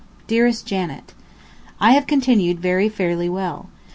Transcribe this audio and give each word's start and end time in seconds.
DEAREST 0.25 0.65
JANET, 0.65 1.13
I 1.79 1.91
have 1.91 2.07
continued 2.07 2.59
very 2.59 2.89
fairly 2.89 3.29
well. 3.29 3.69